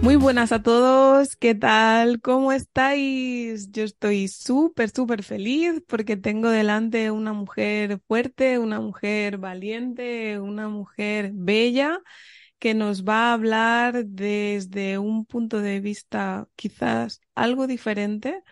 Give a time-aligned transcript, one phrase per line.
[0.00, 2.20] Muy buenas a todos, ¿qué tal?
[2.20, 3.70] ¿Cómo estáis?
[3.72, 10.68] Yo estoy súper, súper feliz porque tengo delante una mujer fuerte, una mujer valiente, una
[10.68, 12.00] mujer bella
[12.58, 18.42] que nos va a hablar desde un punto de vista quizás algo diferente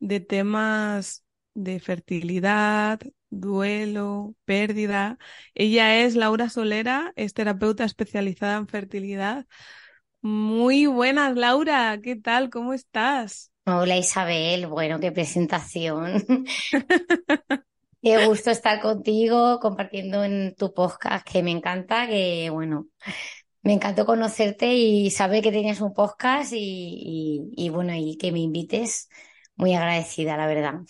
[0.00, 3.00] de temas de fertilidad,
[3.30, 5.18] duelo, pérdida.
[5.54, 9.46] Ella es Laura Solera, es terapeuta especializada en fertilidad.
[10.22, 11.98] Muy buenas, Laura.
[12.00, 12.48] ¿Qué tal?
[12.48, 13.50] ¿Cómo estás?
[13.66, 16.24] Hola Isabel, bueno, qué presentación.
[18.02, 22.88] Qué gusto estar contigo compartiendo en tu podcast, que me encanta, que bueno,
[23.62, 28.40] me encantó conocerte y saber que tenías un podcast y, y, bueno, y que me
[28.40, 29.08] invites.
[29.54, 30.80] Muy agradecida, la verdad.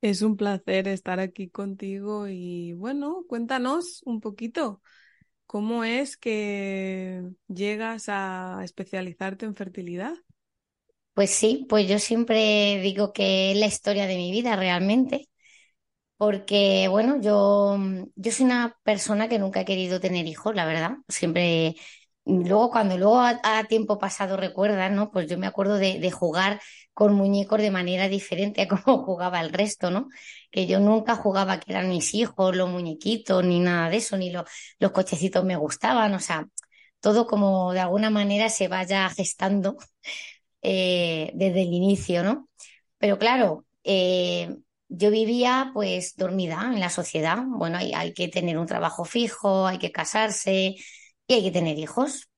[0.00, 4.80] Es un placer estar aquí contigo y bueno, cuéntanos un poquito
[5.48, 10.14] cómo es que llegas a especializarte en fertilidad.
[11.14, 15.28] Pues sí, pues yo siempre digo que es la historia de mi vida realmente,
[16.18, 17.78] porque bueno, yo,
[18.16, 21.76] yo soy una persona que nunca ha querido tener hijos, la verdad, siempre
[22.28, 25.10] Luego, cuando luego a, tiempo pasado recuerdas, ¿no?
[25.10, 26.60] Pues yo me acuerdo de, jugar
[26.92, 30.08] con muñecos de manera diferente a cómo jugaba el resto, ¿no?
[30.50, 34.30] Que yo nunca jugaba que eran mis hijos, los muñequitos, ni nada de eso, ni
[34.30, 36.46] los cochecitos me gustaban, o sea,
[37.00, 39.76] todo como de alguna manera se vaya gestando
[40.62, 42.48] eh, desde el inicio, ¿no?
[42.98, 44.54] Pero claro, eh,
[44.88, 47.38] yo vivía pues dormida en la sociedad.
[47.46, 50.76] Bueno, hay que tener un trabajo fijo, hay que casarse,
[51.28, 52.28] y hay que tener hijos.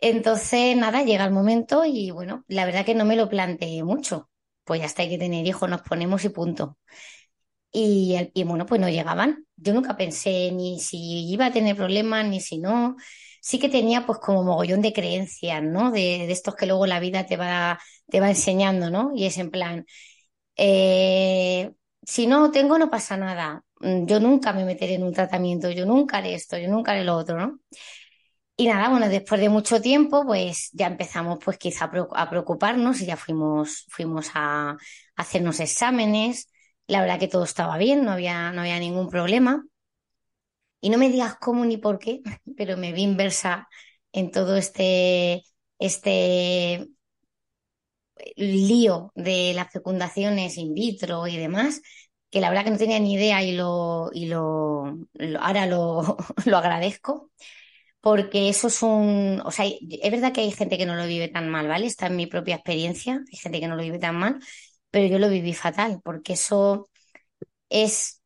[0.00, 4.30] Entonces, nada, llega el momento y bueno, la verdad que no me lo planteé mucho.
[4.64, 6.76] Pues ya está, hay que tener hijos, nos ponemos y punto.
[7.72, 9.46] Y, y bueno, pues no llegaban.
[9.56, 12.96] Yo nunca pensé ni si iba a tener problemas, ni si no.
[13.42, 15.92] Sí que tenía pues como mogollón de creencias, ¿no?
[15.92, 17.80] De, de estos que luego la vida te va,
[18.10, 19.12] te va enseñando, ¿no?
[19.14, 19.86] Y es en plan,
[20.56, 21.72] eh,
[22.04, 23.64] si no tengo, no pasa nada.
[23.80, 27.04] Mm, yo nunca me meteré en un tratamiento, yo nunca haré esto, yo nunca haré
[27.04, 27.60] lo otro, ¿no?
[28.56, 33.06] Y nada, bueno, después de mucho tiempo, pues ya empezamos pues quizá a preocuparnos y
[33.06, 34.76] ya fuimos, fuimos a
[35.16, 36.48] hacernos exámenes.
[36.86, 39.64] La verdad que todo estaba bien, no había, no había ningún problema.
[40.80, 42.20] Y no me digas cómo ni por qué,
[42.56, 43.68] pero me vi inversa
[44.12, 45.42] en todo este,
[45.78, 46.88] este
[48.36, 51.82] lío de las fecundaciones in vitro y demás,
[52.36, 54.98] que la verdad que no tenía ni idea y lo, y lo,
[55.40, 56.16] ahora lo,
[56.46, 57.30] lo agradezco,
[58.00, 61.28] porque eso es un, o sea, es verdad que hay gente que no lo vive
[61.28, 61.86] tan mal, ¿vale?
[61.86, 64.40] Está en mi propia experiencia, hay gente que no lo vive tan mal,
[64.90, 66.88] pero yo lo viví fatal, porque eso
[67.70, 68.22] es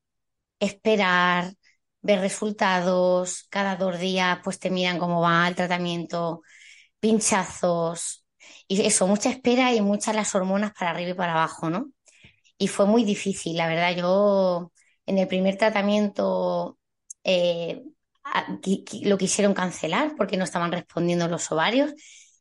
[0.61, 1.55] esperar,
[2.03, 6.43] ver resultados, cada dos días pues te miran cómo va el tratamiento,
[7.01, 8.27] pinchazos,
[8.69, 11.91] y eso, mucha espera y muchas las hormonas para arriba y para abajo, ¿no?
[12.61, 13.97] Y fue muy difícil, la verdad.
[13.97, 14.73] Yo
[15.07, 16.79] en el primer tratamiento
[17.25, 17.83] eh,
[19.03, 21.93] lo quisieron cancelar porque no estaban respondiendo los ovarios,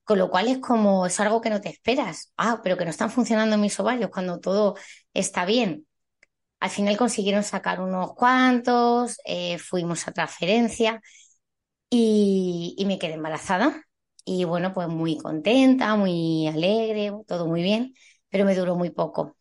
[0.04, 2.34] con lo cual es como, es algo que no te esperas.
[2.38, 4.76] Ah, pero que no están funcionando mis ovarios cuando todo
[5.14, 5.86] está bien.
[6.60, 11.02] Al final consiguieron sacar unos cuantos, eh, fuimos a transferencia
[11.90, 13.84] y, y me quedé embarazada.
[14.26, 17.94] Y bueno, pues muy contenta, muy alegre, todo muy bien,
[18.30, 19.38] pero me duró muy poco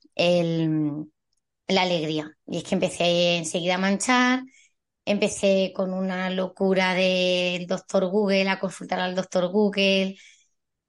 [1.68, 2.30] la alegría.
[2.46, 4.42] Y es que empecé enseguida a manchar,
[5.04, 10.16] empecé con una locura del doctor Google, a consultar al doctor Google.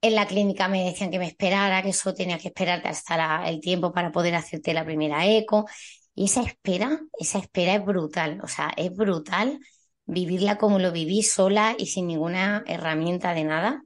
[0.02, 3.60] En la clínica me decían que me esperara, que eso tenía que esperarte hasta el
[3.60, 5.66] tiempo para poder hacerte la primera eco.
[6.14, 9.60] Y esa espera, esa espera es brutal, o sea, es brutal
[10.06, 13.82] vivirla como lo viví sola y sin ninguna herramienta de nada.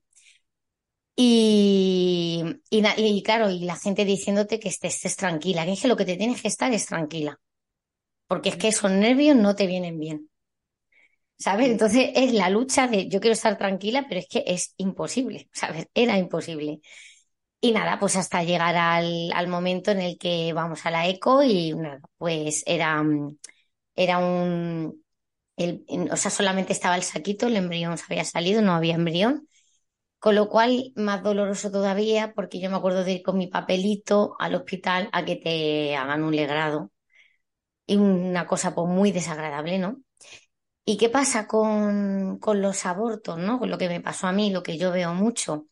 [1.16, 6.04] Y, y, claro, y la gente diciéndote que estés, tranquila, que es que lo que
[6.04, 7.40] te tienes que estar es tranquila,
[8.28, 10.30] porque es que esos nervios no te vienen bien.
[11.36, 11.68] ¿Sabes?
[11.68, 15.88] Entonces es la lucha de yo quiero estar tranquila, pero es que es imposible, ¿sabes?
[15.94, 16.80] Era imposible.
[17.60, 21.42] Y nada, pues hasta llegar al, al momento en el que vamos a la eco
[21.44, 23.02] y nada, pues era,
[23.96, 25.04] era un,
[25.56, 29.48] el, o sea, solamente estaba el saquito, el embrión se había salido, no había embrión
[30.24, 34.36] Con lo cual, más doloroso todavía, porque yo me acuerdo de ir con mi papelito
[34.38, 36.90] al hospital a que te hagan un legrado.
[37.86, 40.00] Y una cosa pues muy desagradable, ¿no?
[40.82, 43.58] ¿Y qué pasa con, con los abortos, ¿no?
[43.58, 45.66] Con lo que me pasó a mí, lo que yo veo mucho,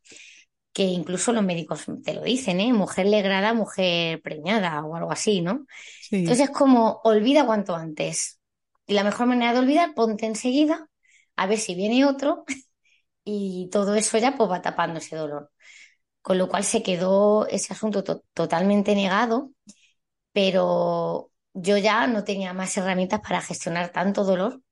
[0.74, 2.74] que incluso los médicos te lo dicen, ¿eh?
[2.74, 5.64] Mujer legrada, mujer preñada o algo así, ¿no?
[6.10, 8.38] Entonces es como, olvida cuanto antes.
[8.86, 10.90] Y la mejor manera de olvidar, ponte enseguida,
[11.36, 12.44] a ver si viene otro
[13.24, 15.50] y todo eso ya pues va tapando ese dolor.
[16.22, 18.04] Con lo cual se quedó ese asunto
[18.34, 19.52] totalmente negado,
[20.32, 24.62] pero yo ya no tenía más herramientas para gestionar tanto dolor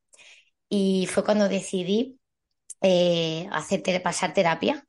[0.69, 2.21] y fue cuando decidí
[2.83, 4.87] eh, hacer pasar terapia.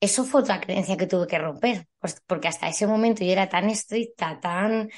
[0.00, 3.48] Eso fue otra creencia que tuve que romper, pues, porque hasta ese momento yo era
[3.48, 4.90] tan estricta, tan,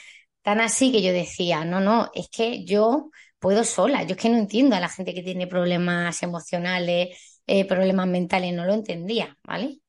[0.43, 4.29] tan así que yo decía, no, no, es que yo puedo sola, yo es que
[4.31, 9.39] no entiendo a la gente que tiene problemas emocionales, eh, problemas mentales, no lo entendía,
[9.45, 9.81] ¿vale?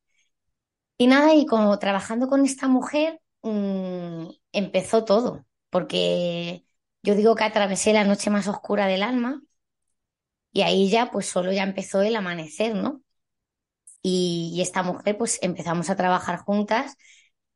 [0.97, 6.65] Y nada, y como trabajando con esta mujer, mm, empezó todo, porque
[7.03, 9.41] yo digo que atravesé la noche más oscura del alma
[10.51, 13.01] y ahí ya, pues solo ya empezó el amanecer, ¿no?
[14.01, 16.95] Y, y esta mujer, pues empezamos a trabajar juntas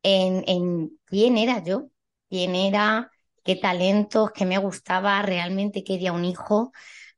[0.03, 1.89] en, en quién era yo,
[2.29, 3.11] quién era,
[3.43, 6.71] qué talentos, qué me gustaba, realmente quería un hijo,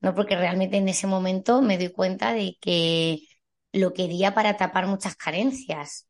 [0.06, 0.14] ¿no?
[0.16, 3.22] Porque realmente en ese momento me doy cuenta de que
[3.74, 6.08] lo quería para tapar muchas carencias.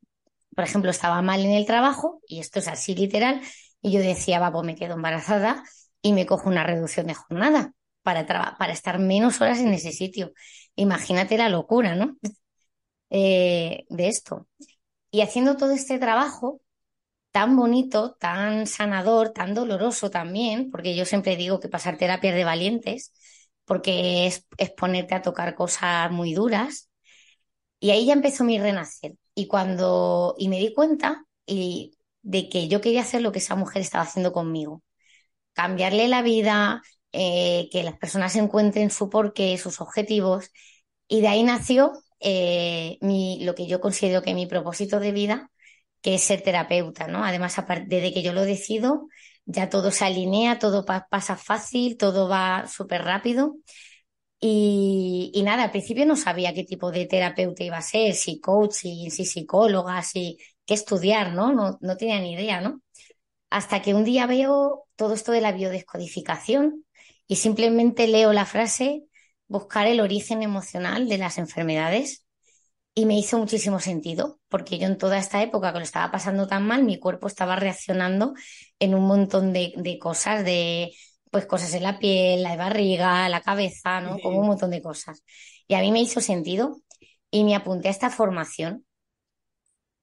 [0.53, 3.41] Por ejemplo, estaba mal en el trabajo, y esto es así literal,
[3.81, 5.63] y yo decía, va, pues me quedo embarazada
[6.01, 8.25] y me cojo una reducción de jornada para,
[8.57, 10.33] para estar menos horas en ese sitio.
[10.75, 12.17] Imagínate la locura, ¿no?
[13.11, 14.47] Eh, de esto.
[15.11, 16.61] Y haciendo todo este trabajo
[17.31, 22.45] tan bonito, tan sanador, tan doloroso también, porque yo siempre digo que pasar terapia de
[22.45, 23.11] valientes,
[23.65, 24.45] porque es,
[24.77, 26.89] ponerte a tocar cosas muy duras.
[27.79, 29.13] Y ahí ya empezó mi renacer.
[29.35, 33.55] Y cuando, y me di cuenta y, de que yo quería hacer lo que esa
[33.55, 34.83] mujer estaba haciendo conmigo.
[35.53, 36.81] Cambiarle la vida,
[37.11, 40.51] eh, que las personas encuentren su porqué, sus objetivos.
[41.07, 45.51] Y de ahí nació eh, mi, lo que yo considero que mi propósito de vida,
[46.01, 47.23] que es ser terapeuta, ¿no?
[47.23, 47.55] Además,
[47.87, 49.07] desde que yo lo decido,
[49.45, 53.57] ya todo se alinea, todo pasa fácil, todo va súper rápido.
[54.39, 58.73] Y, nada, al principio no sabía qué tipo de terapeuta iba a ser, si coach,
[58.73, 61.53] si, psicóloga, si qué estudiar, ¿no?
[61.53, 61.77] ¿no?
[61.81, 62.81] No tenía ni idea, ¿no?
[63.49, 66.85] Hasta que un día veo todo esto de la biodescodificación
[67.27, 69.03] y simplemente leo la frase
[69.47, 72.24] buscar el origen emocional de las enfermedades
[72.95, 76.47] y me hizo muchísimo sentido, porque yo en toda esta época que lo estaba pasando
[76.47, 78.33] tan mal, mi cuerpo estaba reaccionando
[78.79, 80.93] en un montón de, cosas, de
[81.29, 84.17] pues cosas en la piel, la barriga, la cabeza, ¿no?
[84.19, 85.23] Como un montón de cosas.
[85.67, 86.77] Y a mí me hizo sentido
[87.29, 88.85] y me apunté a esta formación.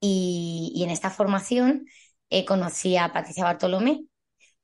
[0.00, 1.86] Y, en esta formación
[2.30, 4.04] eh, conocí a Patricia Bartolomé,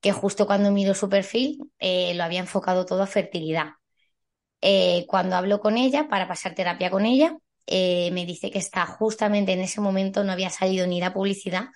[0.01, 3.75] que justo cuando miro su perfil eh, lo había enfocado todo a fertilidad.
[4.61, 8.87] Eh, cuando hablo con ella, para pasar terapia con ella, eh, me dice que está
[8.87, 11.67] justamente en ese momento, no había salido ni la publicidad,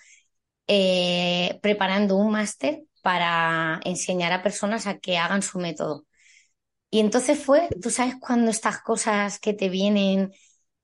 [0.68, 6.06] eh, preparando un máster para enseñar a personas a que hagan su método.
[6.90, 10.32] Y entonces fue, tú sabes, cuando estas cosas que te vienen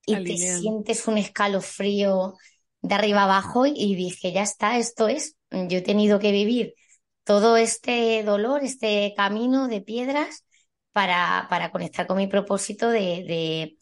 [0.07, 2.35] y te sientes un escalofrío
[2.83, 6.75] de arriba abajo y dije, ya está, esto es, yo he tenido que vivir
[7.25, 10.45] todo este dolor, este camino de piedras
[10.93, 13.79] para, para conectar con mi propósito de, de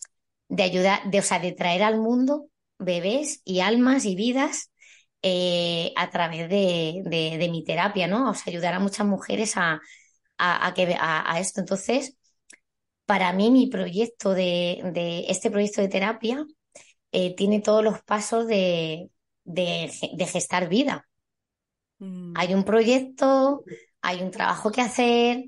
[0.58, 2.48] ayudar, de, o sea, de traer al mundo
[2.78, 4.70] bebés y almas y vidas
[5.22, 8.30] eh, a través de, de, mi terapia, ¿no?
[8.30, 9.80] O sea, ayudar a muchas mujeres a,
[10.38, 11.60] a, que, a, esto.
[11.60, 12.16] Entonces,
[13.06, 16.46] para mí, mi proyecto de, de este proyecto de terapia
[17.12, 19.10] eh, tiene todos los pasos de,
[19.44, 19.88] de,
[20.30, 21.08] gestar vida.
[21.98, 22.34] Mm.
[22.36, 23.64] Hay un proyecto,
[24.02, 25.44] hay un trabajo que hacer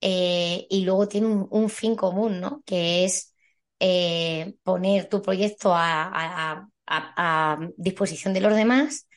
[0.00, 2.62] eh, y luego tiene un, un, fin común, ¿no?
[2.66, 3.31] Que es
[3.84, 6.68] eh, poner tu proyecto a,
[7.76, 9.08] disposición de los demás,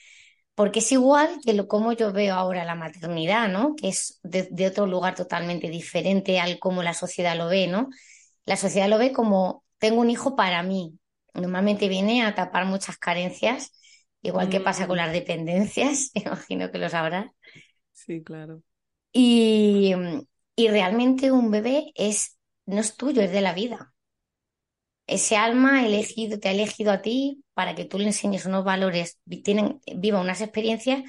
[0.55, 3.75] porque es igual que lo como yo veo ahora la maternidad, ¿no?
[3.75, 7.89] Que es de, otro lugar totalmente diferente al como la sociedad lo ve, ¿no?
[8.45, 10.98] La sociedad lo ve como tengo un hijo para mí.
[11.36, 13.72] Normalmente viene a tapar muchas carencias,
[14.24, 15.01] igual que pasa con mm.
[15.01, 17.27] las dependencias, imagino que lo sabrás.
[17.93, 18.63] Sí, claro.
[19.12, 19.93] Y,
[20.55, 23.95] y realmente un bebé es, no es tuyo, es de la vida
[25.08, 28.64] ese alma ha elegido, te ha elegido a ti para que tú le enseñes unos
[28.66, 31.04] valores, tienen, viva unas experiencias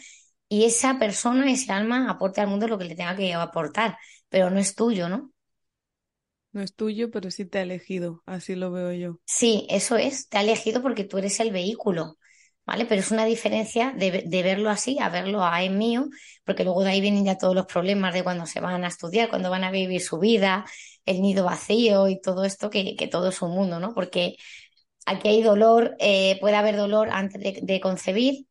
[0.48, 3.98] y esa persona, ese alma, aporte al mundo lo que le tenga que aportar,
[4.28, 5.32] pero no es tuyo, ¿no?
[6.52, 9.20] No es tuyo, pero sí te ha elegido, así lo veo yo.
[9.24, 12.16] Sí, eso es, te ha elegido porque tú eres el vehículo,
[12.64, 12.86] ¿vale?
[12.86, 16.08] Pero es una diferencia de, de verlo así a verlo a es mío,
[16.44, 19.28] porque luego de ahí vienen ya todos los problemas de cuando se van a estudiar,
[19.28, 20.64] cuando van a vivir su vida,
[21.06, 23.94] el nido vacío y todo esto, que, todo es un mundo, ¿no?
[23.94, 24.36] Porque
[25.06, 28.46] aquí hay dolor, eh, puede haber dolor antes de, de, concebir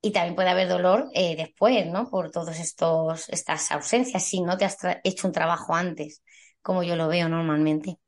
[0.00, 2.08] y también puede haber dolor eh, después, ¿no?
[2.10, 6.22] Por todas estas ausencias, si no te has hecho un trabajo antes
[6.66, 7.98] como yo lo veo normalmente.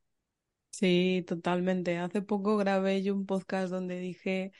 [0.69, 1.97] Sí, totalmente.
[1.97, 4.51] Hace poco grabé yo un podcast donde dije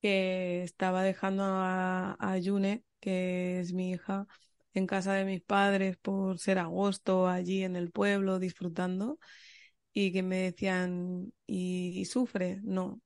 [0.00, 4.26] que estaba dejando a, a Yune, que es mi hija,
[4.74, 9.18] en casa de mis padres por ser agosto allí en el pueblo disfrutando
[9.92, 12.60] y que me decían, ¿y, y sufre?
[12.62, 13.00] No,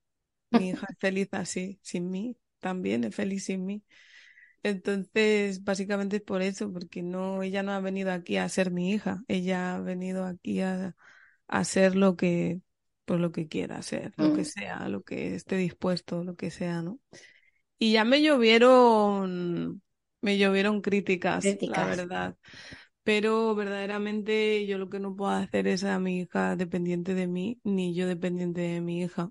[0.50, 3.82] mi hija es feliz así, sin mí, también es feliz sin mí.
[4.62, 8.92] Entonces, básicamente es por eso, porque no, ella no ha venido aquí a ser mi
[8.92, 10.94] hija, ella ha venido aquí a,
[11.48, 12.60] a ser lo que,
[13.04, 14.44] pues lo que quiera hacer, lo que mm.
[14.44, 17.00] sea, lo que esté dispuesto, lo que sea, ¿no?
[17.78, 19.82] Y ya me llovieron,
[20.22, 22.36] me llovieron críticas, la verdad.
[23.04, 27.60] Pero verdaderamente yo lo que no puedo hacer es a mi hija dependiente de mí,
[27.64, 29.30] ni yo dependiente de mi hija.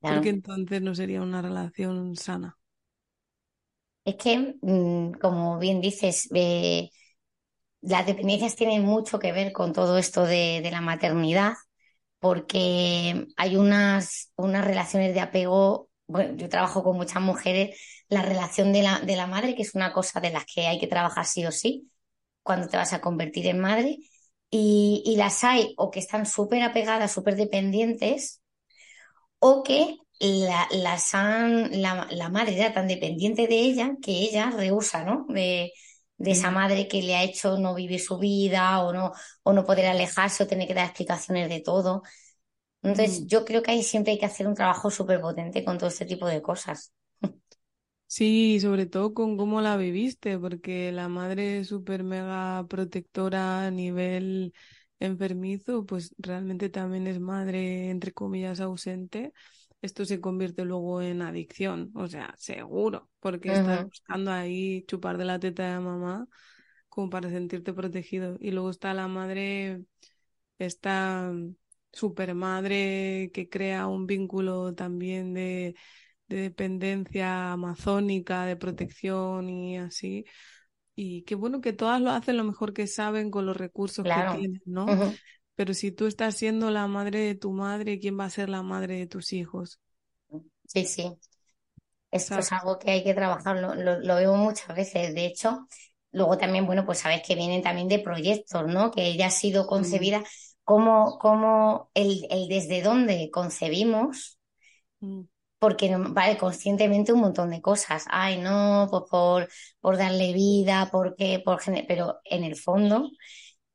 [0.00, 2.56] Porque entonces no sería una relación sana.
[4.04, 6.90] Es que, mm, como bien dices, eh,
[7.82, 11.54] las dependencias tienen mucho que ver con todo esto de, la maternidad,
[12.18, 15.89] porque hay unas, unas relaciones de apego.
[16.10, 19.74] Bueno, yo trabajo con muchas mujeres, la relación de la, de la madre, que es
[19.74, 21.90] una cosa de las que hay que trabajar sí o sí,
[22.42, 23.98] cuando te vas a convertir en madre,
[24.50, 28.40] y, y las hay o que están súper apegadas, súper dependientes,
[29.38, 35.26] o que la, la, madre era tan dependiente de ella que ella rehúsa, ¿no?
[35.28, 35.72] De,
[36.18, 39.12] esa madre que le ha hecho no vivir su vida o no,
[39.42, 42.02] o no poder alejarse o tener que dar explicaciones de todo.
[42.82, 45.88] Entonces, yo creo que ahí siempre hay que hacer un trabajo súper potente con todo
[45.88, 46.92] este tipo de cosas.
[48.06, 54.52] Sí, sobre todo con cómo la viviste, porque la madre súper mega protectora a nivel
[54.98, 59.32] enfermizo, pues realmente también es madre, entre comillas, ausente
[59.80, 65.24] esto se convierte luego en adicción, o sea, seguro, porque estás buscando ahí chupar de
[65.24, 66.26] la teta de mamá
[66.88, 68.36] como para sentirte protegido.
[68.40, 69.84] Y luego está la madre,
[70.58, 71.32] esta
[71.92, 75.74] super madre que crea un vínculo también de,
[76.36, 80.24] dependencia amazónica, de protección y así.
[80.94, 84.38] Y qué bueno que todas lo hacen lo mejor que saben con los recursos que
[84.38, 84.86] tienen, ¿no?
[85.54, 88.62] Pero si tú estás siendo la madre de tu madre, ¿quién va a ser la
[88.62, 89.80] madre de tus hijos?
[90.66, 91.12] Sí, sí.
[92.10, 95.14] Esto es algo que hay que trabajar, lo, lo, veo muchas veces.
[95.14, 95.68] De hecho,
[96.12, 98.90] luego también, bueno, pues sabes que vienen también de proyectos, ¿no?
[98.90, 100.24] Que ella ha sido concebida,
[100.70, 104.38] como, como el, el, desde dónde concebimos,
[105.00, 105.22] mm.
[105.58, 108.04] porque vale conscientemente un montón de cosas.
[108.08, 109.48] Ay, no, pues por,
[109.80, 113.10] por darle vida, porque, por pero en el fondo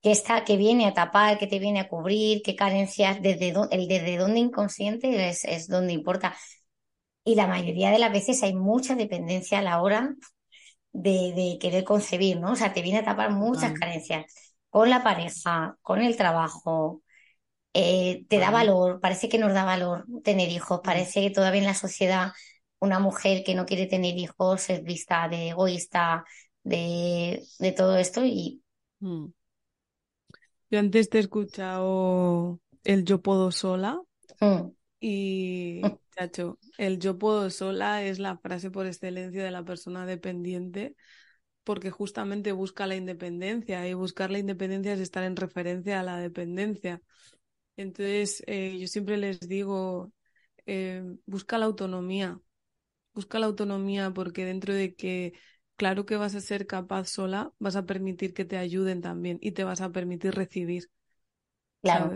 [0.02, 3.88] que está, que viene a tapar, que te viene a cubrir, qué carencias, desde el
[3.90, 6.34] desde dónde inconsciente es, es donde importa.
[7.26, 10.16] Y la mayoría de las veces hay mucha dependencia a la hora
[10.94, 12.54] de, querer concebir, ¿no?
[12.54, 17.02] O sea, te viene a tapar muchas carencias con la pareja, con el trabajo,
[17.74, 21.68] eh, te da valor, parece que nos da valor tener hijos, parece que todavía en
[21.68, 22.34] la sociedad
[22.80, 26.26] una mujer que no quiere tener hijos es vista de egoísta,
[26.64, 28.64] de, de todo esto y...
[29.00, 29.28] Mm.
[30.70, 34.02] Yo antes te he escuchado el yo puedo sola
[34.42, 34.72] mm.
[35.00, 35.84] y,
[36.18, 40.98] chacho, el yo puedo sola es la frase por excelencia de la persona dependiente
[41.66, 46.20] porque justamente busca la independencia y buscar la independencia es estar en referencia a la
[46.20, 47.02] dependencia.
[47.78, 50.12] Entonces, eh, yo siempre les digo,
[50.66, 52.40] eh, busca la autonomía,
[53.14, 55.34] busca la autonomía porque dentro de que
[55.78, 59.52] claro que vas a ser capaz sola, vas a permitir que te ayuden también y
[59.54, 60.90] te vas a permitir recibir.
[61.82, 62.16] Claro.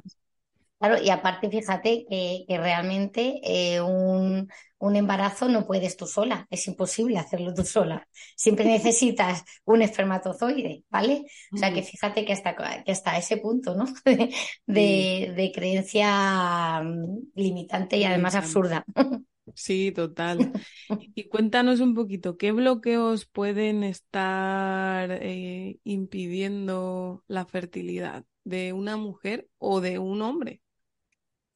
[0.79, 6.65] Claro, y aparte, fíjate que, realmente eh, un, un, embarazo no puedes tú sola, es
[6.67, 8.07] imposible hacerlo tú sola.
[8.37, 11.25] Siempre necesitas un espermatozoide, ¿vale?
[11.53, 13.85] O sea que fíjate que hasta, que hasta ese punto, ¿no?
[14.65, 18.85] De, de creencia mm, limitante y además absurda.
[19.55, 20.51] Sí, total.
[21.15, 29.47] Y cuéntanos un poquito, ¿qué bloqueos pueden estar eh, impidiendo la fertilidad de una mujer
[29.57, 30.61] o de un hombre?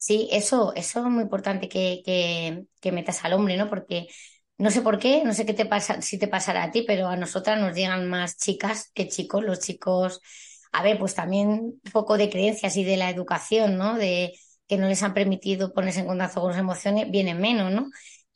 [0.06, 3.70] Sí, eso, eso es muy importante que, que, que metas al hombre, ¿no?
[3.70, 4.08] Porque
[4.58, 7.08] no sé por qué, no sé qué te pasa, si te pasará a ti, pero
[7.08, 9.44] a nosotras nos llegan más chicas que chicos.
[9.46, 10.20] Los chicos
[10.74, 13.96] A ver, pues también un poco de creencias y de la educación, ¿no?
[13.98, 14.34] De
[14.68, 17.90] que no les han permitido ponerse en contacto con sus emociones, vienen menos, ¿no?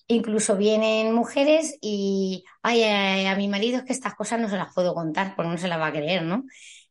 [0.07, 4.57] Incluso vienen mujeres y, ay, a, a mi marido es que estas cosas no se
[4.57, 6.45] las puedo contar, porque no se las va a creer, ¿no?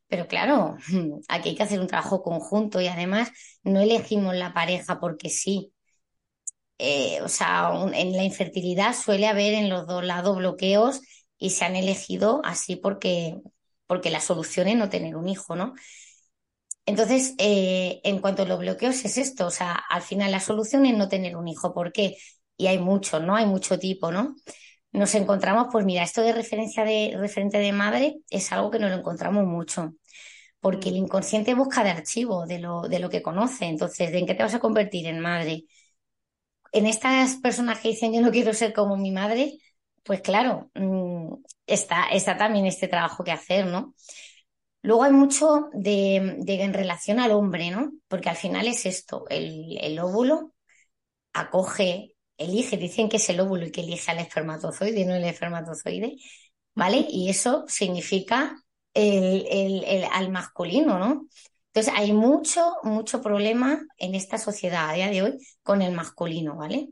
[0.09, 0.77] Pero claro,
[1.29, 3.31] aquí hay que hacer un trabajo conjunto y además
[3.63, 5.73] no elegimos la pareja porque sí.
[6.79, 11.01] Eh, o sea, en la infertilidad suele haber en los dos lados bloqueos
[11.39, 13.39] y se han elegido así porque,
[13.87, 15.73] porque la solución es no tener un hijo, ¿no?
[16.87, 20.87] Entonces, eh, en cuanto a los bloqueos es esto, o sea, al final la solución
[20.87, 21.75] es no tener un hijo.
[21.75, 22.17] ¿Por qué?
[22.57, 23.35] Y hay muchos, ¿no?
[23.37, 24.37] Hay mucho tipo, ¿no?
[24.97, 28.91] Nos encontramos, pues mira, esto de referencia de referente de madre es algo que nos
[28.91, 29.93] lo encontramos mucho,
[30.59, 31.05] porque el mm.
[31.05, 33.67] inconsciente busca de archivo de lo, de lo que conoce.
[33.67, 35.65] Entonces, ¿en qué te vas a convertir en madre?
[36.73, 39.59] En estas personas que dicen yo no quiero ser como mi madre,
[40.03, 41.35] pues claro, mm,
[41.67, 43.95] está, está también este trabajo que hacer, ¿no?
[44.81, 47.93] Luego hay mucho de, en relación al hombre, ¿no?
[48.09, 50.55] Porque al final es esto, el, el óvulo
[51.35, 56.17] acoge, elige, dicen que es el óvulo y que elige al espermatozoide, no el espermatozoide,
[56.75, 57.07] ¿vale?
[57.09, 58.57] Y eso significa
[58.95, 61.29] el, el, al masculino, ¿no?
[61.73, 66.57] Entonces hay mucho, mucho problema en esta sociedad a día de hoy con el masculino,
[66.57, 66.89] ¿vale?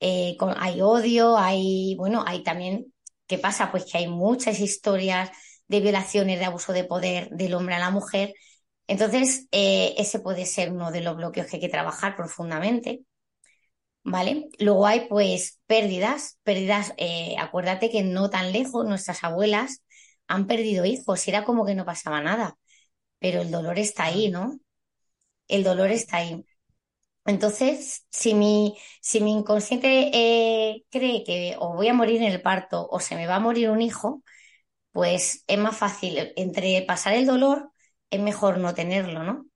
[0.00, 2.92] Eh, hay odio, hay, bueno, hay también,
[3.26, 3.70] ¿qué pasa?
[3.70, 5.30] Pues que hay muchas historias
[5.68, 8.34] de violaciones, de abuso de poder del hombre a la mujer.
[8.86, 13.02] Entonces, eh, ese puede ser uno de los bloqueos que hay que trabajar profundamente.
[14.04, 14.48] ¿Vale?
[14.58, 19.82] Luego hay pues pérdidas, pérdidas, eh, acuérdate que no tan lejos nuestras abuelas
[20.28, 22.56] han perdido hijos era como que no pasaba nada,
[23.20, 24.58] pero el dolor está ahí, ¿no?
[25.48, 26.44] El dolor está ahí.
[27.26, 32.42] Entonces, si mi, si mi inconsciente eh, cree que o voy a morir en el
[32.42, 34.22] parto o se me va a morir un hijo,
[34.92, 37.72] pues es más fácil, entre pasar el dolor,
[38.10, 39.46] es mejor no tenerlo, ¿no?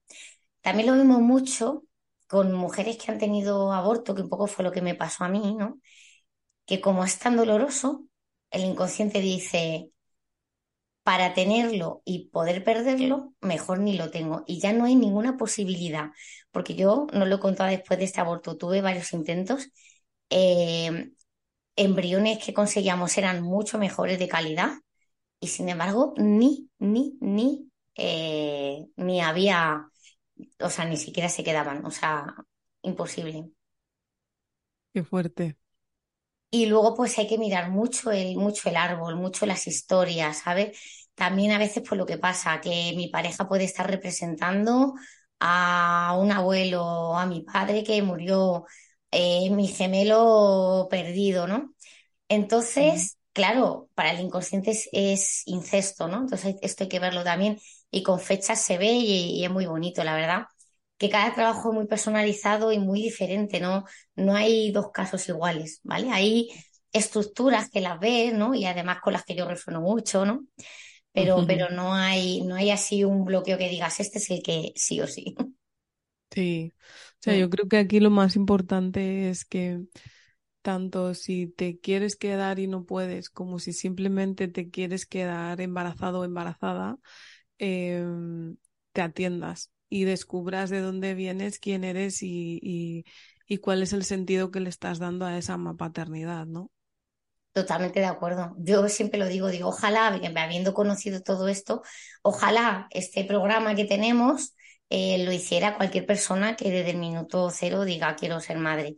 [0.63, 1.85] También lo vemos mucho
[2.29, 5.29] con mujeres que han tenido aborto, que un poco fue lo que me pasó a
[5.31, 5.81] mí, ¿no?
[6.67, 8.07] Que como es tan doloroso,
[8.51, 9.93] el inconsciente dice,
[11.03, 14.45] para tenerlo y poder perderlo, mejor ni lo tengo.
[14.47, 16.11] Y ya no hay ninguna posibilidad,
[16.51, 19.71] porque yo no lo he contado después de este aborto, tuve varios intentos.
[20.31, 21.11] Eh,
[21.77, 24.73] embriones que conseguíamos eran mucho mejores de calidad
[25.41, 29.89] y sin embargo ni, ni, ni, eh, ni había,
[30.61, 32.35] o sea, ni siquiera se quedaban, o sea,
[32.83, 33.51] imposible.
[34.93, 35.57] Qué fuerte.
[36.51, 40.79] Y luego pues hay que mirar mucho el, mucho el árbol, mucho las historias, ¿sabes?
[41.15, 44.95] También a veces pues lo que pasa, que mi pareja puede estar representando
[45.41, 48.65] a un abuelo a mi padre que murió,
[49.11, 51.75] eh, mi gemelo perdido, ¿no?
[52.29, 56.19] Entonces, claro, para el inconsciente es, incesto, ¿no?
[56.23, 57.59] Entonces esto hay que verlo también
[57.91, 60.43] y con fechas se ve y, es muy bonito, la verdad.
[60.97, 63.85] Que cada trabajo es muy personalizado y muy diferente, ¿no?
[64.17, 66.11] No hay dos casos iguales, ¿vale?
[66.11, 66.49] Hay
[66.93, 68.55] estructuras que las ves, ¿no?
[68.55, 70.45] Y además con las que yo resueno mucho, ¿no?
[71.13, 74.73] Pero, pero no hay, no hay así un bloqueo que digas, este es el que
[74.77, 75.35] sí o sí.
[76.31, 76.75] Sí.
[76.77, 79.81] O sea, yo creo que aquí lo más importante es que
[80.63, 86.21] tanto si te quieres quedar y no puedes, como si simplemente te quieres quedar embarazado
[86.21, 86.99] o embarazada,
[87.59, 88.57] em,
[88.93, 93.05] te atiendas y descubras de dónde vienes, quién eres y,
[93.47, 96.71] y, cuál es el sentido que le estás dando a esa paternidad, ¿no?
[97.53, 98.55] Totalmente de acuerdo.
[98.59, 101.83] Yo siempre lo digo, digo, ojalá, habiendo conocido todo esto,
[102.23, 104.55] ojalá este programa que tenemos
[104.91, 108.97] eh, lo hiciera cualquier persona que desde el minuto cero diga quiero ser madre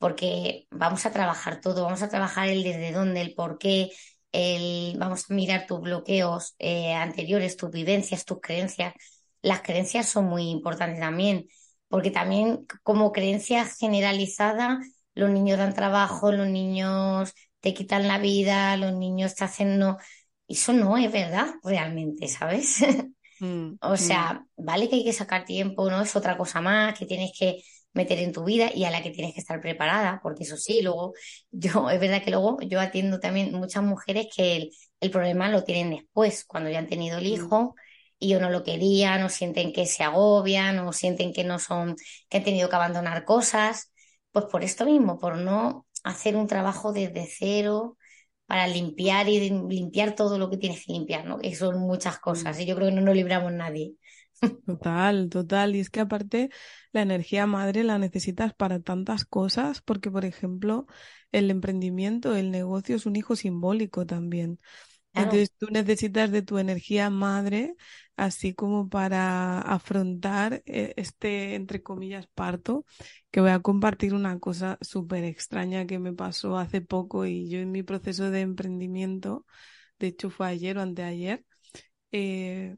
[0.00, 3.90] porque vamos a trabajar todo, vamos a trabajar el desde dónde, el por qué,
[4.32, 8.94] el, vamos a mirar tus bloqueos eh, anteriores, tus vivencias, tus creencias.
[9.42, 11.46] Las creencias son muy importantes también,
[11.88, 14.78] porque también como creencia generalizada,
[15.14, 19.98] los niños dan trabajo, los niños te quitan la vida, los niños te hacen no.
[20.48, 22.78] Eso no es verdad realmente, ¿sabes?
[23.42, 23.96] Mm, o mm.
[23.96, 26.02] sea, vale que hay que sacar tiempo, ¿no?
[26.02, 29.10] Es otra cosa más, que tienes que meter en tu vida y a la que
[29.10, 31.14] tienes que estar preparada, porque eso sí, luego
[31.50, 35.90] yo, es verdad que luego yo atiendo también muchas mujeres que el, problema lo tienen
[35.90, 37.34] después, cuando ya han tenido el mm.
[37.34, 37.74] hijo
[38.18, 41.96] y o no lo querían, o sienten que se agobian, o sienten que no son,
[42.28, 43.92] que han tenido que abandonar cosas,
[44.30, 47.96] pues por esto mismo, por no hacer un trabajo desde cero
[48.46, 51.38] para limpiar y limpiar todo lo que tienes que limpiar, ¿no?
[51.38, 52.60] Que son muchas cosas mm.
[52.60, 53.94] y yo creo que no nos libramos nadie.
[54.66, 55.74] Total, total.
[55.74, 56.50] Y es que aparte
[56.92, 60.86] la energía madre la necesitas para tantas cosas, porque por ejemplo
[61.32, 64.60] el emprendimiento, el negocio es un hijo simbólico también.
[65.14, 67.74] Entonces tú necesitas de tu energía madre,
[68.16, 72.86] así como para afrontar eh, este, entre comillas, parto,
[73.30, 77.60] que voy a compartir una cosa súper extraña que me pasó hace poco y yo
[77.60, 79.46] en mi proceso de emprendimiento,
[80.00, 81.44] de hecho fue ayer o anteayer,
[82.12, 82.76] eh,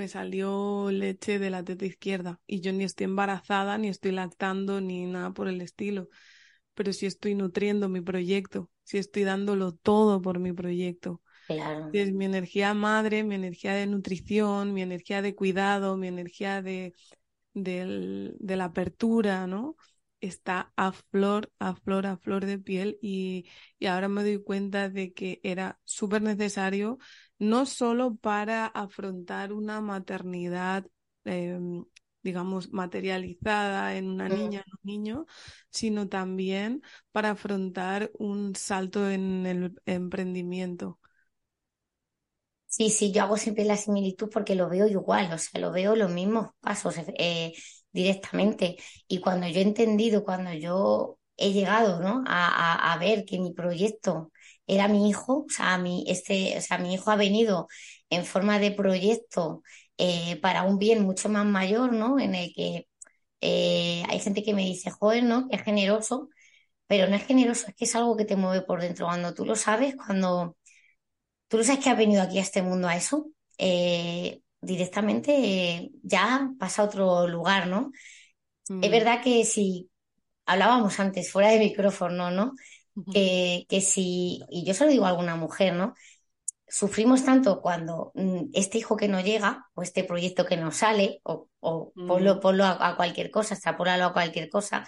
[0.00, 4.80] me salió leche de la teta izquierda y yo ni estoy embarazada, ni estoy lactando,
[4.80, 6.08] ni nada por el estilo,
[6.74, 11.22] pero sí estoy nutriendo mi proyecto, sí estoy dándolo todo por mi proyecto.
[11.46, 11.90] Claro.
[11.92, 16.94] Es mi energía madre, mi energía de nutrición, mi energía de cuidado, mi energía de,
[17.54, 19.76] de la apertura, ¿no?
[20.20, 23.46] Está a flor, a flor, a flor de piel y,
[23.78, 26.98] y ahora me doy cuenta de que era súper necesario
[27.40, 30.86] no solo para afrontar una maternidad,
[31.24, 31.84] em,
[32.22, 35.26] digamos, materializada en una niña, en un niño,
[35.70, 41.00] sino también para afrontar un salto en el emprendimiento.
[42.66, 45.96] Sí, sí, yo hago siempre la similitud porque lo veo igual, o sea, lo veo
[45.96, 47.52] los mismos pasos eh,
[47.92, 48.76] directamente.
[49.08, 52.22] Y cuando yo he entendido, cuando yo he llegado ¿no?
[52.28, 54.30] a, a ver que mi proyecto
[54.70, 57.66] era mi hijo, o sea, mi, este, o sea, mi hijo ha venido
[58.08, 59.62] en forma de proyecto
[59.98, 62.20] eh, para un bien mucho más mayor, ¿no?
[62.20, 62.88] En el que
[63.40, 65.48] eh, hay gente que me dice, joder, ¿no?
[65.48, 66.28] Que es generoso,
[66.86, 69.06] pero no es generoso, es que es algo que te mueve por dentro.
[69.06, 70.56] Cuando tú lo sabes, cuando
[71.48, 73.26] tú lo sabes que has venido aquí a este mundo a eso,
[73.58, 77.90] eh, directamente ya pasa a otro lugar, ¿no?
[78.68, 78.90] Es mm.
[78.92, 79.90] verdad que si
[80.46, 82.54] hablábamos antes, fuera de micrófono, ¿no?
[83.12, 85.94] Que, que si, y yo se lo digo a alguna mujer, ¿no?
[86.68, 91.20] Sufrimos tanto cuando mm, este hijo que no llega, o este proyecto que no sale,
[91.24, 91.92] o, o
[92.40, 94.86] ponlo, a, cualquier cosa, extrapolalo a cualquier cosa,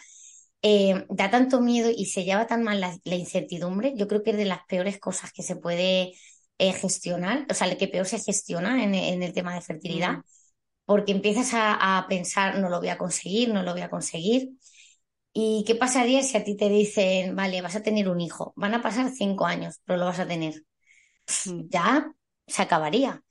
[0.63, 4.37] eh, da tanto miedo y se lleva tan mal la, incertidumbre, yo creo que es
[4.37, 6.13] de las peores cosas que se puede
[6.59, 10.19] eh, gestionar, o sea, el que peor se gestiona en, el tema de fertilidad,
[10.85, 14.51] porque empiezas a, pensar, no lo voy a conseguir, no lo voy a conseguir.
[15.33, 18.53] ¿Y qué pasaría si a ti te dicen, vale, vas a tener un hijo?
[18.57, 20.65] Van a pasar cinco años, pero lo vas a tener.
[21.47, 21.69] Mm.
[21.71, 22.13] Ya
[22.47, 23.23] se acabaría.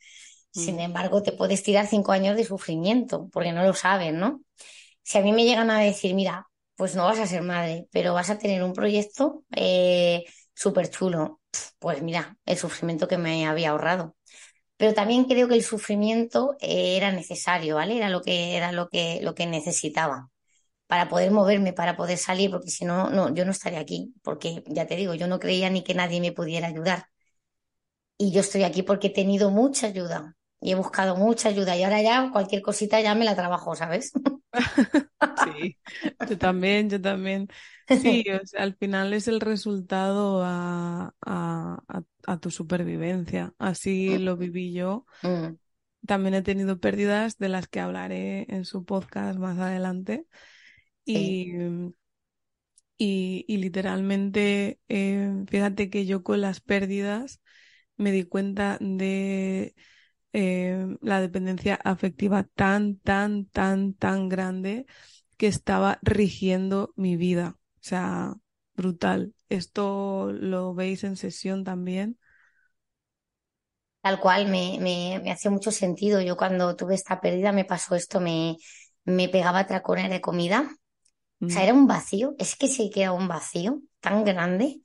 [0.51, 0.79] Sin mm.
[0.79, 4.41] embargo, te puedes tirar cinco años de sufrimiento, porque no lo sabes, ¿no?
[5.03, 8.13] Si a mí me llegan a decir, mira, pues no vas a ser madre, pero
[8.13, 10.23] vas a tener un proyecto eh,
[10.55, 11.41] súper chulo,
[11.79, 14.15] pues mira, el sufrimiento que me había ahorrado.
[14.77, 17.97] Pero también creo que el sufrimiento era necesario, ¿vale?
[17.97, 20.30] Era lo que, era lo que, lo que necesitaba
[20.91, 24.61] para poder moverme, para poder salir, porque si no, no, yo no estaría aquí, porque
[24.67, 27.05] ya te digo, yo no creía ni que nadie me pudiera ayudar.
[28.17, 31.83] Y yo estoy aquí porque he tenido mucha ayuda y he buscado mucha ayuda y
[31.83, 34.11] ahora ya cualquier cosita ya me la trabajo, ¿sabes?
[35.45, 35.77] Sí,
[36.29, 37.47] yo también, yo también.
[37.87, 38.25] Sí,
[38.57, 43.53] al final es el resultado a, a, tu supervivencia.
[43.59, 44.23] Así mm.
[44.23, 45.05] lo viví yo.
[45.23, 45.55] Mm.
[46.05, 50.27] También he tenido pérdidas de las que hablaré en su podcast más adelante.
[51.05, 51.53] Y,
[53.47, 57.41] y, literalmente, eh, fíjate que yo con las pérdidas
[57.97, 59.75] me di cuenta de
[60.33, 64.85] eh, la dependencia afectiva tan, tan, tan, tan grande
[65.37, 67.57] que estaba rigiendo mi vida.
[67.77, 68.35] O sea,
[68.75, 69.33] brutal.
[69.49, 72.19] ¿Esto lo veis en sesión también?
[74.01, 76.21] Tal cual, me, me, me hace mucho sentido.
[76.21, 78.57] Yo cuando tuve esta pérdida me pasó esto, me,
[79.05, 80.69] me pegaba tracones de comida
[81.41, 84.81] o sea, era un vacío, es que se queda un vacío tan grande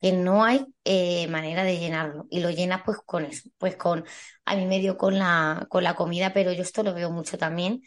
[0.00, 2.26] que no hay eh, manera de llenarlo.
[2.30, 4.04] Y lo llena pues con eso, pues con,
[4.44, 7.82] a mí medio con la, con la comida, pero yo esto lo veo mucho también,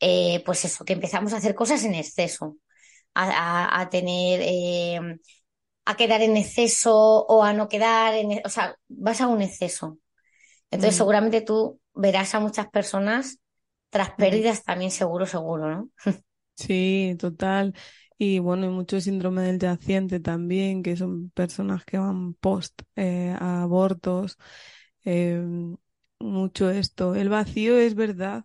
[0.00, 2.56] eh, pues eso, que empezamos a hacer cosas en exceso,
[3.14, 5.00] a, tener, eh,
[5.84, 9.42] a quedar en exceso o a no quedar en, e, o sea, vas a un
[9.42, 9.98] exceso.
[10.70, 13.38] Entonces seguramente tú verás a muchas personas
[13.90, 15.90] tras pérdidas también seguro, seguro, ¿no?
[16.58, 17.74] Sí, total.
[18.18, 23.36] Y bueno, hay mucho síndrome del yaciente también, que son personas que van post eh,
[23.38, 24.38] a abortos.
[25.04, 25.76] Em,
[26.18, 27.14] mucho esto.
[27.14, 28.44] El vacío es verdad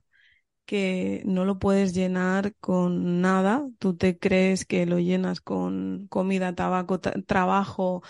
[0.65, 3.65] que no lo puedes llenar con nada.
[3.79, 8.03] Tú te crees que lo llenas con comida, tabaco, trabajo,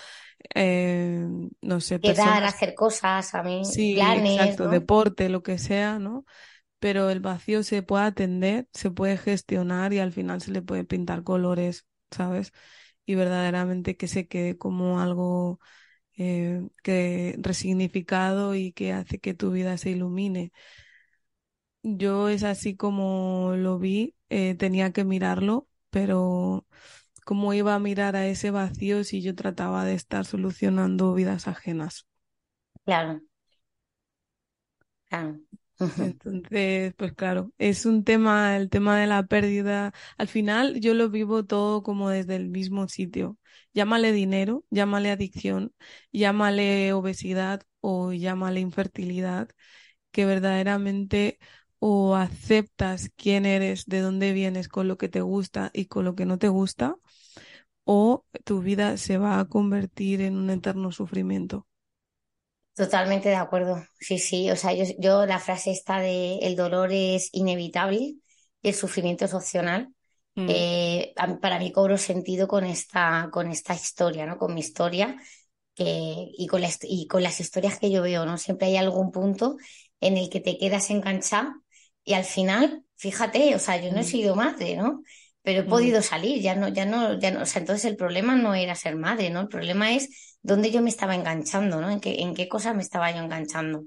[0.56, 1.28] eh,
[1.62, 6.26] no sé, Quedar, hacer cosas, a mí, sí, exacto, deporte, lo que sea, ¿no?
[6.84, 10.84] Pero el vacío se puede atender, se puede gestionar y al final se le puede
[10.84, 12.52] pintar colores, ¿sabes?
[13.06, 15.60] Y verdaderamente que se quede como algo
[16.18, 20.54] eh, que resignificado y que hace que tu vida se ilumine.
[21.84, 26.66] Yo es así como lo vi, eh, tenía que mirarlo, pero
[27.26, 32.08] ¿cómo iba a mirar a ese vacío si yo trataba de estar solucionando vidas ajenas?
[32.86, 33.22] Claro.
[35.10, 35.40] Claro.
[35.96, 39.94] Entonces, pues claro, es un tema, el tema de la pérdida.
[40.18, 43.38] Al final yo lo vivo todo como desde el mismo sitio.
[43.74, 45.74] Llámale dinero, llámale adicción,
[46.12, 49.50] llámale obesidad o llámale infertilidad,
[50.12, 51.40] que verdaderamente
[51.80, 56.16] o aceptas quién eres, de dónde vienes, con lo que te gusta y con lo
[56.16, 56.96] que no te gusta,
[57.86, 61.68] o tu vida se va a convertir en un eterno sufrimiento.
[62.76, 63.84] Totalmente de acuerdo.
[64.00, 64.50] Sí, sí.
[64.50, 68.16] O sea, yo, yo la frase esta de el dolor es inevitable
[68.62, 69.90] y el sufrimiento es opcional.
[70.36, 74.38] Mm, eh, para mí cobro sentido con esta, con esta historia, ¿no?
[74.38, 75.16] Con mi historia
[75.76, 78.38] que, y, con la y con las historias que yo veo, ¿no?
[78.38, 79.58] Siempre hay algún punto
[80.00, 81.52] en el que te quedas enganchado
[82.04, 85.04] y al final, fíjate, o sea, yo no he mm, sido madre, ¿no?
[85.44, 87.96] Pero he mm, podido salir, ya no, ya no, ya no, o sea, entonces el
[87.96, 89.42] problema no era ser madre, ¿no?
[89.42, 91.90] El problema es dónde yo me estaba enganchando, ¿no?
[91.92, 93.86] En qué, en qué cosas me estaba yo enganchando.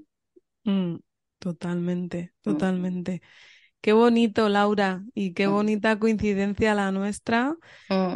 [0.63, 0.97] mm.
[1.39, 3.21] Totalmente, Mm, totalmente.
[3.81, 7.55] Qué bonito, Laura, y qué mm, bonita coincidencia la nuestra,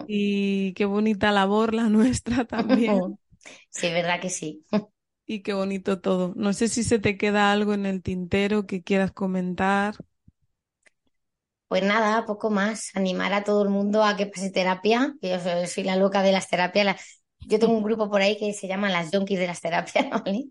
[0.07, 3.19] y qué bonita labor la nuestra también,
[3.69, 4.65] Sí, es verdad que sí.
[5.25, 6.33] y qué bonito todo.
[6.35, 9.95] No sé si se te queda algo en el tintero que quieras comentar.
[11.67, 12.91] Pues nada, poco más.
[12.95, 15.15] Animar a todo el mundo a que pase terapia.
[15.21, 17.20] Yo soy la loca de las terapias.
[17.47, 20.45] Yo tengo un grupo por ahí que se llama las junkies de las terapias, ¿vale?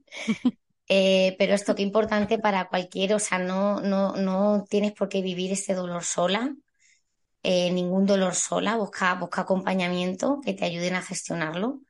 [0.89, 5.23] Eh, pero esto qué importante para cualquiera, o sea, no, no, no tienes por qué
[5.23, 6.55] vivir este dolor sola,
[7.43, 11.81] eh, ningún dolor sola, busca, busca acompañamiento que te ayuden a gestionarlo.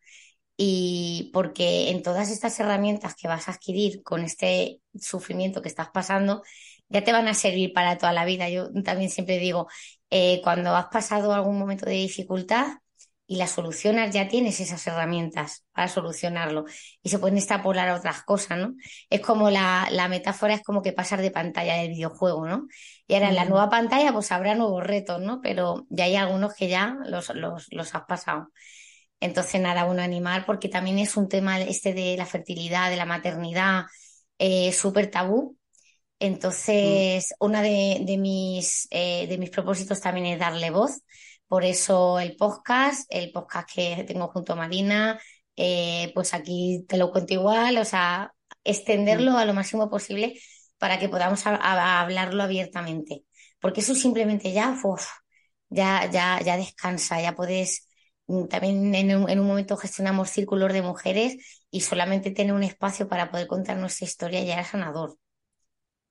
[0.56, 5.90] Y porque en todas estas herramientas que vas a adquirir con este sufrimiento que estás
[5.90, 6.42] pasando,
[6.88, 8.48] ya te van a servir para toda la vida.
[8.50, 9.68] Yo también siempre digo,
[10.10, 12.66] eh, cuando has pasado algún momento de dificultad
[13.30, 16.64] y la solucionas, ya tienes esas herramientas para solucionarlo
[17.02, 18.74] y se pueden extrapolar a otras cosas, ¿no?
[19.10, 22.66] Es como la, la metáfora es como que pasar de pantalla del videojuego, ¿no?
[23.06, 25.40] Y ahora en la Mm, nueva pantalla pues habrá nuevos retos, ¿no?
[25.42, 28.48] Pero ya hay algunos que ya los, los, los has pasado.
[29.20, 33.04] Entonces, nada, bueno, animar, porque también es un tema este de la fertilidad, de la
[33.06, 33.84] maternidad,
[34.38, 35.58] eh, súper tabú.
[36.82, 41.02] mm, Entonces, uno de, de mis, eh, de mis propósitos también es darle voz.
[41.50, 45.20] Por eso el podcast, el podcast que tengo junto a Marina,
[45.56, 48.32] eh, pues aquí te lo cuento igual, o sea,
[48.64, 50.40] extenderlo a lo máximo posible
[50.78, 53.24] para que podamos hablarlo abiertamente.
[53.60, 55.06] Porque eso simplemente ya, uf,
[55.68, 57.88] ya, ya, ya descansa, ya puedes
[58.30, 62.62] Mm, También en un, en un momento gestionamos círculos de mujeres y solamente tener un
[62.62, 65.16] espacio para poder contar nuestra historia ya era sanador.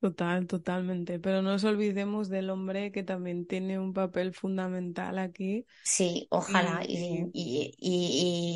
[0.01, 1.19] Total, totalmente.
[1.19, 5.65] Pero no nos olvidemos del hombre que también tiene un papel fundamental aquí.
[5.81, 7.75] Sí, ojalá y, Y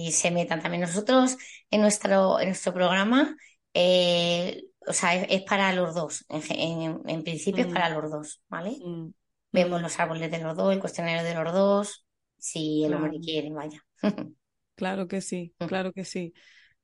[0.07, 1.37] y- se metan también nosotros
[1.71, 3.35] en nuestro, en nuestro programa.
[3.73, 6.25] eh, o sea, es, es para los dos.
[6.29, 8.77] En, ge- en- en principio es mm, para los dos, ¿vale?
[8.79, 9.13] mm,
[9.51, 12.05] Vemos mm, los árboles de los dos, el cuestionario de los dos,
[12.39, 13.81] si el hombre quiere, vaya.
[14.75, 16.33] claro que sí, claro que sí.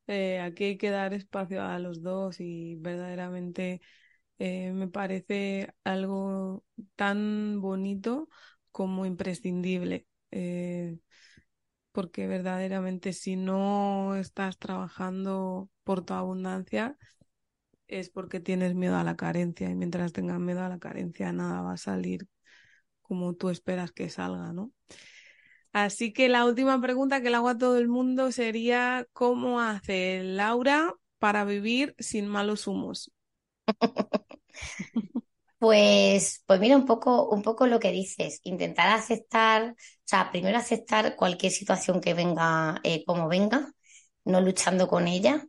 [0.07, 3.81] Eh, aquí hay que dar espacio a los dos y verdaderamente
[4.39, 6.63] eh, me parece algo
[6.95, 8.29] tan bonito
[8.71, 10.07] como imprescindible.
[10.31, 10.97] Eh,
[11.91, 16.97] porque verdaderamente si no estás trabajando por tu abundancia
[17.87, 21.61] es porque tienes miedo a la carencia y mientras tengas miedo a la carencia nada
[21.61, 22.27] va a salir
[23.01, 24.71] como tú esperas que salga, ¿no?
[25.73, 30.23] Así que la última pregunta que le hago a todo el mundo sería ¿cómo hace
[30.23, 33.11] Laura para vivir sin malos humos?
[35.59, 40.57] Pues, pues mira, un poco, un poco lo que dices, intentar aceptar, o sea, primero
[40.57, 43.69] aceptar cualquier situación que venga eh, como venga,
[44.23, 45.45] no luchando con ella.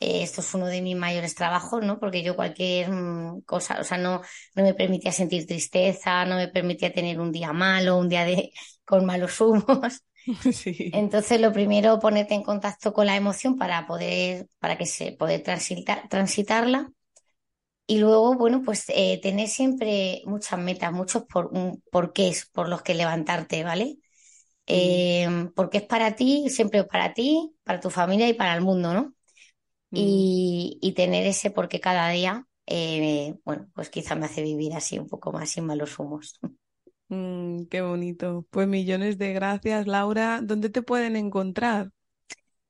[0.00, 2.00] Eh, esto es uno de mis mayores trabajos, ¿no?
[2.00, 4.20] Porque yo cualquier mm, cosa, o sea, no,
[4.56, 8.52] no me permitía sentir tristeza, no me permitía tener un día malo, un día de,
[8.84, 10.02] con malos humos.
[10.52, 10.90] Sí.
[10.92, 15.42] Entonces, lo primero, ponerte en contacto con la emoción para poder, para que se, poder
[15.42, 16.92] transitar, transitarla.
[17.92, 22.82] Y luego, bueno, pues eh, tener siempre muchas metas, muchos por, un porqués por los
[22.82, 23.98] que levantarte, ¿vale?
[24.70, 28.62] Mm, Eh, porque es para ti, siempre para ti, para tu familia y para el
[28.62, 29.14] mundo, ¿no?
[29.90, 34.74] mm, Y, y tener ese porqué cada día, eh, bueno, pues quizá me hace vivir
[34.74, 36.40] así un poco más sin malos humos.
[37.08, 38.46] mm, qué bonito.
[38.50, 40.40] Pues millones de gracias, Laura.
[40.42, 41.92] ¿Dónde te pueden encontrar?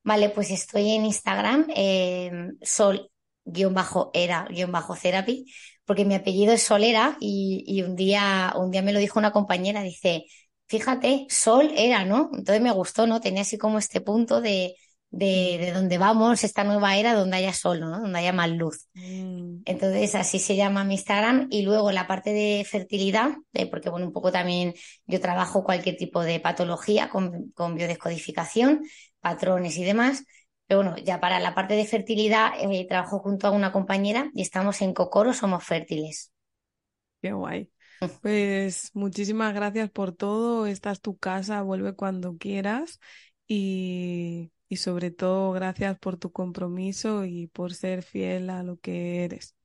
[0.05, 2.51] Vale, pues estoy en Instagram, eh,
[3.45, 5.45] sol-era-therapy,
[5.85, 9.31] porque mi apellido es Solera y, y un día, un día me lo dijo una
[9.31, 10.25] compañera, dice,
[10.67, 12.29] fíjate, Sol era, ¿no?
[12.33, 13.21] Entonces me gustó, ¿no?
[13.21, 14.75] Tenía así como este punto de,
[15.13, 17.99] de, de donde vamos, esta nueva era donde haya sol, ¿no?
[17.99, 18.87] Donde haya más luz.
[18.95, 19.57] Mm.
[19.65, 21.47] Entonces, así se llama mi Instagram.
[21.51, 24.73] Y luego la parte de fertilidad, eh, porque bueno, un poco también
[25.05, 28.81] yo trabajo cualquier tipo de patología con, con biodescodificación,
[29.19, 30.23] patrones y demás.
[30.67, 34.41] Pero bueno, ya para la parte de fertilidad, eh, trabajo junto a una compañera y
[34.41, 36.31] estamos en Cocoro, somos fértiles.
[37.21, 37.71] Qué guay.
[38.21, 40.65] Pues muchísimas gracias por todo.
[40.67, 42.99] Esta es tu casa, vuelve cuando quieras
[43.47, 49.23] y, y sobre todo gracias por tu compromiso y por ser fiel a lo que
[49.25, 49.55] eres.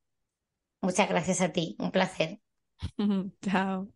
[0.82, 2.40] Muchas gracias a ti, un placer.
[3.42, 3.88] Chao.